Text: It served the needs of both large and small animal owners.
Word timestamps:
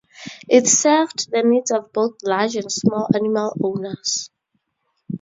It 0.49 0.65
served 0.65 1.29
the 1.29 1.43
needs 1.43 1.69
of 1.69 1.93
both 1.93 2.23
large 2.23 2.55
and 2.55 2.71
small 2.71 3.07
animal 3.13 3.55
owners. 3.63 4.31